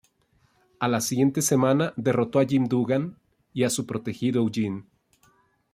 [0.79, 3.19] A la siguiente semana derrotó a Jim Duggan
[3.53, 4.85] y a su protegido Eugene.